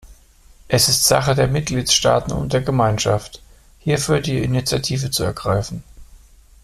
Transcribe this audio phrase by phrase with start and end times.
[0.67, 3.43] Es ist Sache der Mitgliedstaaten und der Gemeinschaft,
[3.77, 5.83] hierfür die Initiative zu ergreifen.